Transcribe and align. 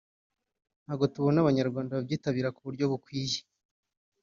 ntago 0.83 1.05
tubona 1.13 1.37
Abanyarwanda 1.39 1.97
babyitabira 1.97 2.53
ku 2.55 2.61
buryo 2.67 2.85
bukwiye 2.91 3.39